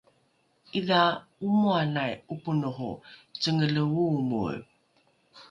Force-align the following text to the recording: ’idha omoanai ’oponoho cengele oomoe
’idha 0.79 1.01
omoanai 1.45 2.13
’oponoho 2.33 2.89
cengele 3.41 3.81
oomoe 3.87 4.55